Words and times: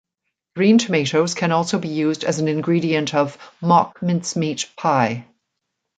Green 0.55 0.79
tomatoes 0.79 1.35
can 1.35 1.51
also 1.51 1.77
be 1.77 1.89
used 1.89 2.23
as 2.23 2.39
an 2.39 2.47
ingredient 2.47 3.13
of 3.13 3.37
"mock 3.61 4.01
mincemeat" 4.01 4.71
pie. 4.75 5.27